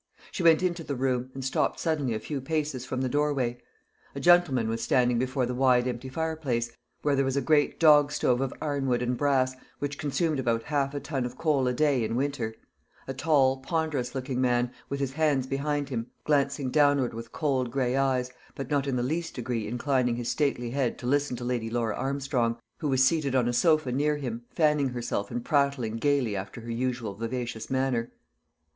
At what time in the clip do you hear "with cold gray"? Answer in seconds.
17.13-17.95